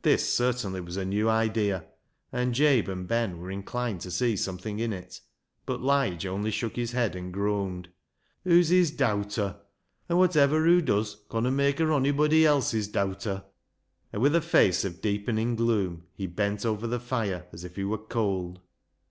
This 0.00 0.32
certainly 0.32 0.80
was 0.80 0.96
a 0.96 1.04
new 1.04 1.28
idea, 1.28 1.84
and 2.32 2.54
Jabe 2.54 2.90
and 2.90 3.06
Ben 3.06 3.38
were 3.38 3.50
inclined 3.50 4.00
to 4.00 4.10
see 4.10 4.34
something 4.34 4.78
in 4.78 4.94
it; 4.94 5.20
but 5.66 5.82
Lige 5.82 6.24
only 6.24 6.50
shook 6.50 6.76
his 6.76 6.92
head 6.92 7.14
and 7.14 7.30
groaned 7.30 7.90
—"Hoo's 8.44 8.70
his 8.70 8.90
dowter, 8.90 9.60
an' 10.08 10.16
wotiver 10.16 10.64
hoo 10.64 10.80
does 10.80 11.18
conna 11.28 11.50
mak' 11.50 11.80
her 11.80 11.92
onybody 11.92 12.46
else's 12.46 12.88
dowter." 12.88 13.44
And 14.10 14.22
with 14.22 14.34
a 14.34 14.38
LIGE'S 14.38 14.54
LEGACY 14.54 14.58
193 14.68 14.68
face 14.68 14.84
of 14.94 15.02
deepening 15.02 15.54
gloom 15.56 16.04
he 16.14 16.26
bent 16.26 16.64
over 16.64 16.86
the 16.86 16.98
fire 16.98 17.44
as 17.52 17.62
if 17.62 17.76
he 17.76 17.84
were 17.84 17.98
cold. 17.98 18.62